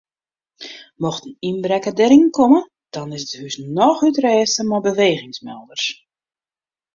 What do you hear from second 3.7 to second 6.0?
noch útrêste mei bewegingsmelders.